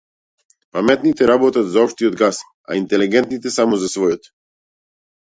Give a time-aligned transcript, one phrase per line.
[0.77, 4.35] Паметните работат за општиот газ, а интелегентните само за својот.